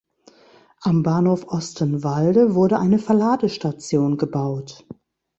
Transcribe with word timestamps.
Am 0.81 1.03
Bahnhof 1.03 1.43
Ostenwalde 1.45 2.55
wurde 2.55 2.79
eine 2.79 2.97
Verladestation 2.97 4.17
gebaut. 4.17 4.83